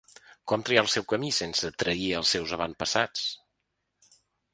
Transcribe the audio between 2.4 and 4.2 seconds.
avantpassats?